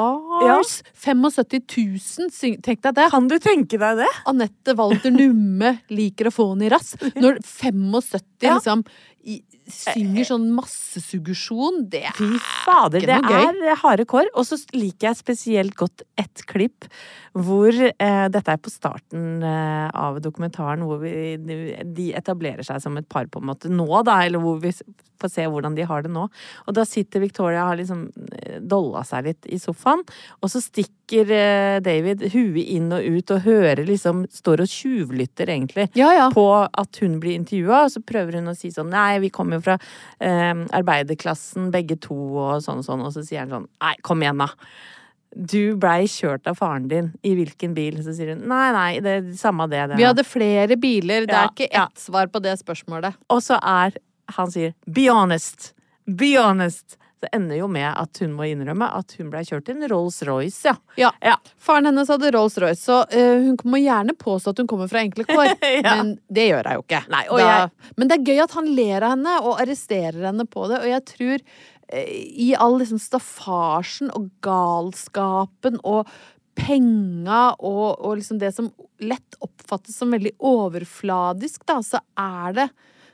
[0.48, 0.83] arse.
[0.94, 1.61] 75
[1.98, 3.11] 000, syng, tenk deg det.
[3.12, 4.09] Kan du tenke deg det?
[4.31, 6.94] Anette Walter Numme liker å få henne i rass.
[7.16, 8.55] Når 75 Ja.
[8.57, 8.85] liksom
[9.29, 13.59] i, synger sånn massesuggesjon, det er Fy fader, ikke noe gøy.
[13.61, 14.31] Det er harde kår.
[14.33, 16.88] Og så liker jeg spesielt godt ett klipp
[17.37, 22.96] hvor eh, Dette er på starten eh, av dokumentaren, hvor vi, de etablerer seg som
[22.98, 24.72] et par på en måte nå, da, eller hvor vi
[25.20, 26.24] får se hvordan de har det nå.
[26.66, 28.07] Og da sitter Victoria og har liksom
[28.40, 30.03] eh, dolla seg litt i sofaen,
[30.40, 35.50] og så stikker eh, David huet inn og ut og hører liksom Står og tjuvlytter,
[35.52, 36.28] egentlig Ja, ja.
[36.34, 39.58] på at hun blir intervjua, og så prøver hun å si sånn Nei, vi kommer
[39.58, 39.76] jo fra
[40.22, 43.04] eh, arbeiderklassen begge to, og sånn og sånn.
[43.06, 44.48] Og så sier han sånn Nei, kom igjen, da.
[45.30, 47.12] Du blei kjørt av faren din.
[47.22, 48.00] I hvilken bil?
[48.02, 49.84] Så sier hun nei, nei, det er samme det.
[49.92, 51.84] det Vi hadde flere biler, det Ja, er ikke ja.
[51.86, 53.14] ett svar på det spørsmålet.
[53.30, 53.94] Og så er
[54.36, 55.72] Han sier be honest.
[56.06, 56.96] Be honest.
[57.20, 60.70] Det ender jo med at hun må innrømme at hun blei kjørt i en Rolls-Royce,
[60.70, 60.74] ja.
[60.96, 61.11] Ja.
[61.20, 61.35] Ja.
[61.61, 65.26] Faren hennes hadde Rolls-Royce, så uh, hun må gjerne påstå at hun kommer fra enkle
[65.28, 65.50] kår.
[65.85, 65.98] Ja.
[66.00, 67.02] Men det gjør hun jo ikke.
[67.12, 70.46] Nei, Da, jeg- Men det er gøy at han ler av henne og arresterer henne
[70.48, 72.12] på det, og jeg tror uh,
[72.46, 76.09] i all liksom staffasjen og galskapen og
[76.61, 82.66] penga og, og liksom det som lett oppfattes som veldig overfladisk, da, så er det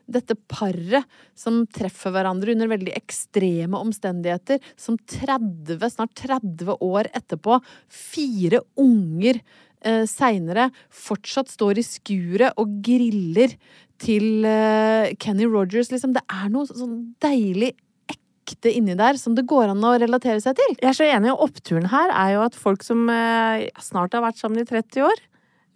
[0.06, 1.04] dette paret
[1.38, 7.58] som treffer hverandre under veldig ekstreme omstendigheter, som 30, snart 30 år etterpå,
[7.90, 9.40] fire unger
[9.82, 13.56] eh, seinere, fortsatt står i skuret og griller
[14.02, 16.14] til eh, Kenny Rogers, liksom.
[16.16, 17.72] Det er noe sånn deilig
[18.12, 20.76] ekte inni der som det går an å relatere seg til.
[20.78, 24.38] Jeg er så enig, oppturen her er jo at folk som eh, snart har vært
[24.38, 25.24] sammen i 30 år,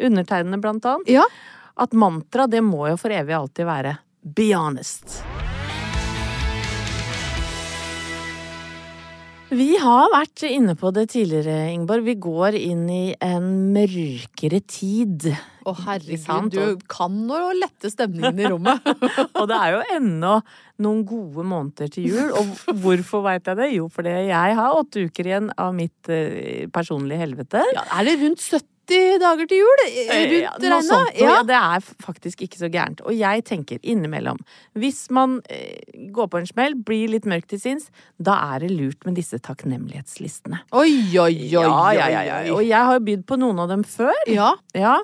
[0.07, 1.25] undertegnede blant annet, Ja.
[1.81, 5.21] at mantra det må jo for evig alltid være be honest.
[9.51, 12.05] Vi har vært inne på det tidligere, Ingeborg.
[12.07, 15.27] Vi går inn i en mørkere tid.
[15.67, 18.87] Å herregud, du kan nå lette stemningen i rommet.
[19.41, 20.37] Og det er jo ennå
[20.87, 22.31] noen gode måneder til jul.
[22.39, 23.69] Og hvorfor veit jeg det?
[23.75, 27.67] Jo, fordi jeg har åtte uker igjen av mitt eh, personlige helvete.
[27.75, 28.47] Ja, er det rundt
[28.91, 29.83] 70 dager til jul?
[29.87, 31.01] Eh, Rundt ja, regna?
[31.17, 31.35] Ja.
[31.47, 33.01] det er faktisk ikke så gærent.
[33.07, 34.41] Og jeg tenker innimellom,
[34.79, 35.79] hvis man eh,
[36.15, 39.39] går på en smell, blir litt mørk til sinns, da er det lurt med disse
[39.39, 40.65] takknemlighetslistene.
[40.73, 42.41] Oi, oi, oi, Ja, ja.
[42.55, 44.17] Og jeg har bydd på noen av dem før.
[44.31, 44.99] Ja, Ja,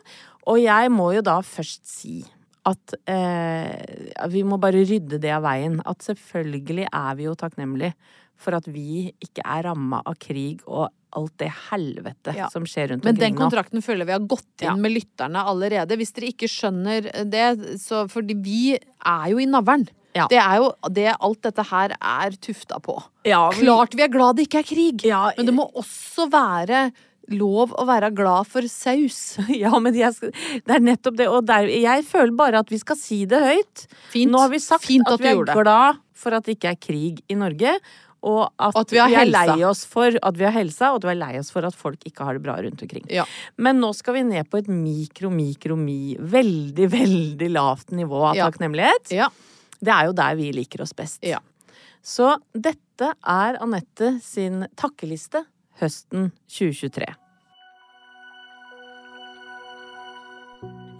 [0.47, 2.21] og jeg må jo da først si
[2.67, 5.79] at eh, vi må bare rydde det av veien.
[5.87, 7.95] At selvfølgelig er vi jo takknemlige
[8.37, 12.49] for at vi ikke er ramma av krig og alt det helvete Ja.
[12.53, 13.41] som skjer rundt Men den omkring nå.
[13.47, 14.75] kontrakten føler vi har gått inn Ja.
[14.77, 15.97] med lytterne allerede.
[15.97, 19.89] Hvis dere ikke skjønner det, så fordi vi er jo i navlen.
[20.15, 20.27] Ja.
[20.29, 23.03] Det er jo det alt dette her er tufta på.
[23.25, 26.29] Ja, vi- Klart vi er glad det ikke er krig, Ja, men det må også
[26.31, 26.93] være
[27.29, 29.37] lov å være glad for saus.
[29.49, 31.27] Ja, men skal, det er nettopp det.
[31.29, 33.87] Og der, jeg føler bare at vi skal si det høyt.
[34.13, 34.31] Fint.
[34.31, 36.77] Nå har vi sagt Fint at, at vi er glad for at det ikke er
[36.81, 37.79] krig i Norge.
[38.23, 41.05] Og at, at vi vi, er lei oss for at vi har helsa, og at
[41.05, 43.05] vi er lei oss for at folk ikke har det bra rundt omkring.
[43.13, 43.27] Ja.
[43.57, 48.37] Men nå skal vi ned på et mikro, mikro, mi, veldig, veldig lavt nivå av
[48.41, 48.49] Ja.
[48.51, 49.13] takknemlighet.
[49.15, 49.29] Ja.
[49.79, 51.21] Det er jo der vi liker oss best.
[51.27, 51.39] Ja.
[52.07, 55.45] Så dette er Anette sin takkeliste
[55.81, 57.07] høsten 2023.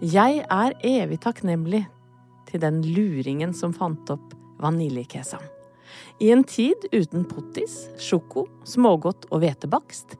[0.05, 1.87] Jeg er evig takknemlig
[2.51, 5.41] til den luringen som fant opp vaniljekesam.
[6.19, 10.15] I en tid uten pottis, sjoko, smågodt og hvetebakst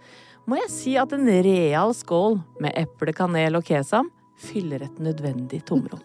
[0.48, 5.64] må jeg si at en real skål med eple, kanel og kesam fyller et nødvendig
[5.66, 6.04] tomrom.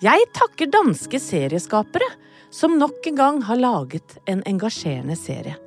[0.00, 2.08] Jeg takker danske serieskapere
[2.50, 5.58] som nok en gang har laget en engasjerende serie.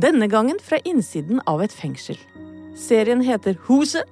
[0.00, 2.16] Denne gangen fra innsiden av et fengsel.
[2.74, 4.08] Serien heter Huset,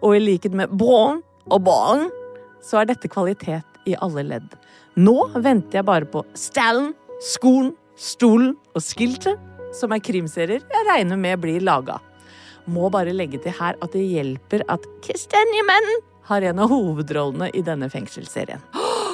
[0.00, 1.20] og i likhet med Braun
[1.52, 2.08] og Barn,
[2.64, 4.56] så er dette kvalitet i alle ledd.
[4.96, 9.36] Nå venter jeg bare på Stallen, Skolen, Stolen og Skiltet,
[9.76, 11.98] som er krimserier jeg regner med blir laga.
[12.64, 15.90] Må bare legge til her at det hjelper at Kistenjemenn
[16.30, 18.62] har en av hovedrollene i denne fengselsserien.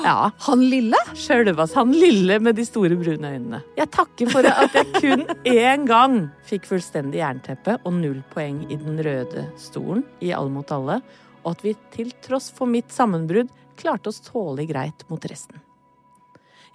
[0.07, 1.01] Ja, Han lille?
[1.19, 3.63] Sjølvas han lille med de store brune øynene.
[3.75, 8.79] Jeg takker for at jeg kun én gang fikk fullstendig jernteppe og null poeng i
[8.79, 11.01] den røde stolen i All mot alle,
[11.43, 15.66] og at vi til tross for mitt sammenbrudd klarte oss tålelig greit mot resten.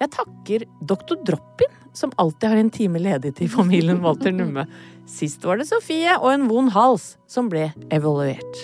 [0.02, 4.66] Jeg takker doktor Droppin, som alltid har en time ledig til familien Walter Numme.
[5.06, 8.64] Sist var det Sofie og en vond hals som ble evaluert.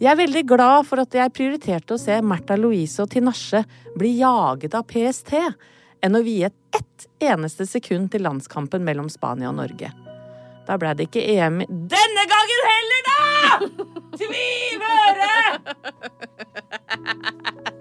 [0.00, 3.60] Jeg er veldig glad for at jeg prioriterte å se Märtha Louise og Tinashe
[3.98, 5.34] bli jaget av PST,
[6.00, 9.92] enn å vie ett eneste sekund til landskampen mellom Spania og Norge.
[10.64, 13.20] Da ble det ikke EM Denne gangen heller, da!
[14.16, 15.32] Tvivære!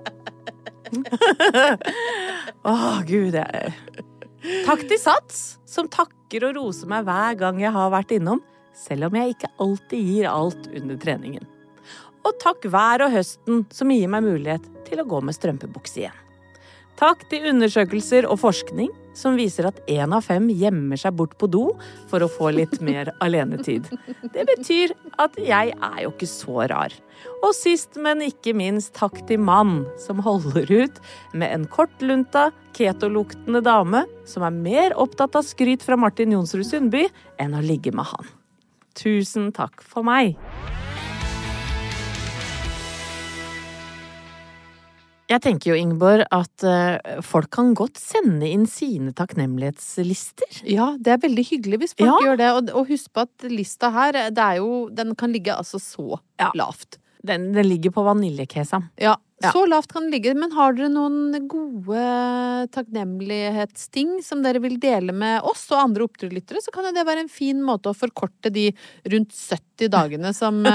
[2.68, 2.76] Å,
[3.08, 3.74] gud, jeg
[4.68, 8.44] Takk til Sats, som takker og roser meg hver gang jeg har vært innom,
[8.78, 11.48] selv om jeg ikke alltid gir alt under treningen.
[12.28, 16.24] Og takk vær og høsten, som gir meg mulighet til å gå med strømpebukse igjen.
[16.98, 21.50] Takk til undersøkelser og forskning som viser at én av fem gjemmer seg bort på
[21.50, 21.68] do
[22.10, 23.90] for å få litt mer alenetid.
[24.34, 26.94] Det betyr at jeg er jo ikke så rar.
[27.46, 30.98] Og sist, men ikke minst, takk til mann som holder ut
[31.38, 32.48] med en kortlunta,
[32.78, 37.06] ketoluktende dame som er mer opptatt av skryt fra Martin Jonsrud Sundby
[37.42, 38.32] enn å ligge med han.
[38.98, 40.34] Tusen takk for meg.
[45.28, 50.62] Jeg tenker jo, Ingeborg, at eh, folk kan godt sende inn sine takknemlighetslister.
[50.72, 52.16] Ja, det er veldig hyggelig hvis folk Ja.
[52.24, 52.52] gjør det.
[52.56, 56.22] Og, og husk på at lista her, det er jo, den kan ligge altså så
[56.40, 56.54] Ja.
[56.56, 56.98] lavt.
[57.24, 58.86] Den, den ligger på vaniljekesam.
[58.96, 59.52] Ja, Ja.
[59.54, 60.34] så lavt kan det ligge.
[60.34, 62.02] Men har dere noen gode
[62.74, 67.22] takknemlighetsting som dere vil dele med oss og andre oppdretterlyttere, så kan jo det være
[67.26, 68.72] en fin måte å forkorte de
[69.14, 70.72] rundt 70 dagene som eh,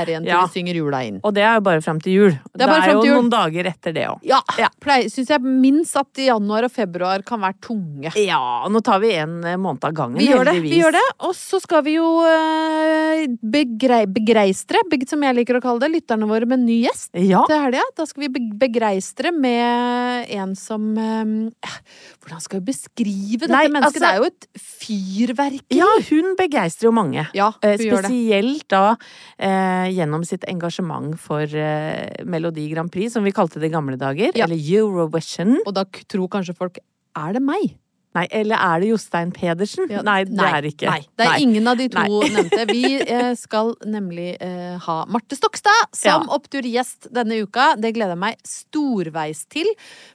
[0.00, 0.40] er igjen til Ja.
[0.48, 1.20] vi synger jula inn.
[1.22, 2.34] Og det er jo bare fram til jul.
[2.50, 4.18] Det er bare frem jo noen dager etter det òg.
[4.26, 4.68] Ja, Ja.
[5.06, 8.10] syns jeg minst at januar og februar kan være tunge.
[8.18, 10.56] Ja, nå tar vi en eh, måned av gangen, Vi gjør det.
[10.58, 10.74] heldigvis.
[10.74, 15.84] vi gjør det Og så skal vi jo eh, begreistre, som jeg liker å kalle
[15.86, 17.44] det, lytterne våre med en ny gjest Ja.
[17.46, 17.83] til helga.
[17.96, 21.76] Da skal vi begreistre med en som eh,
[22.24, 24.00] Hvordan skal vi beskrive dette Nei, mennesket?
[24.00, 25.78] altså- det er jo et fyrverkeri.
[25.78, 27.26] ja, hun begeistrer jo mange.
[27.34, 28.10] Ja, Eh, gjør det.
[28.10, 28.96] Spesielt da
[29.38, 33.96] eh, gjennom sitt engasjement for eh, Melodi Grand Prix, som vi kalte det i gamle
[34.00, 34.32] dager.
[34.34, 34.44] Ja.
[34.46, 35.58] Eller Eurovision.
[35.66, 36.78] Og da tror kanskje folk
[37.16, 37.76] Er det meg?
[38.14, 39.88] Nei, eller er det Jostein Pedersen?
[39.90, 40.86] Ja, nei, det er det ikke.
[40.92, 41.38] Nei, det er Nei.
[41.42, 42.28] ingen av de to Nei.
[42.36, 42.66] nevnte.
[42.70, 46.34] Vi eh, skal nemlig eh, ha Marte Stokstad som Ja.
[46.36, 47.72] oppturgjest denne uka.
[47.80, 49.66] Det gleder jeg meg storveis til.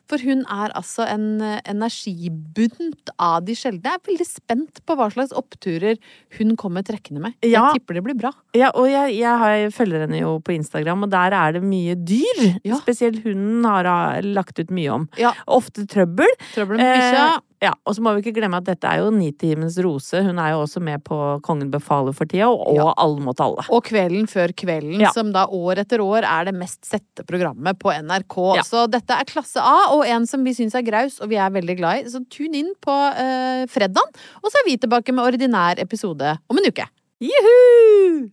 [0.10, 3.84] For hun er altså en eh, energibunt av de sjeldne.
[3.90, 6.00] Jeg er veldig spent på hva slags oppturer
[6.40, 7.36] hun kommer trekkende med.
[7.44, 7.68] Ja.
[7.70, 8.32] Jeg tipper det blir bra.
[8.58, 11.64] Ja, og jeg, jeg, har, jeg følger henne jo på Instagram, og der er det
[11.68, 12.46] mye dyr.
[12.80, 15.08] Spesielt hunden har lagt ut mye om.
[15.20, 15.36] Ja.
[15.52, 16.32] Ofte trøbbel.
[16.56, 17.28] Trøbbel med bikkja.
[17.36, 20.22] Eh, ja, og så må vi ikke glemme at dette er jo Nitimens Rose.
[20.24, 23.66] Hun er jo også med på Kongen befaler for tida, og, og Alle mot alle.
[23.76, 25.12] Og Kvelden før kvelden, Ja.
[25.12, 28.38] som da år etter år er det mest sette programmet på NRK.
[28.62, 28.64] Ja.
[28.64, 31.52] Så dette er klasse A, og en som vi syns er graus, og vi er
[31.52, 32.10] veldig glad i.
[32.14, 34.08] Så tune inn på uh, fredag,
[34.40, 36.88] og så er vi tilbake med ordinær episode om en uke.
[37.20, 38.30] Juhu!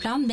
[0.00, 0.32] Plan B.